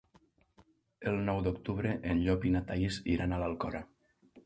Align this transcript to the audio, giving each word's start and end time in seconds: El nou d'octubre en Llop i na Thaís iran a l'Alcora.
El 1.11 1.19
nou 1.27 1.43
d'octubre 1.49 1.93
en 2.15 2.25
Llop 2.25 2.51
i 2.53 2.57
na 2.57 2.65
Thaís 2.73 3.01
iran 3.17 3.33
a 3.33 3.43
l'Alcora. 3.45 3.89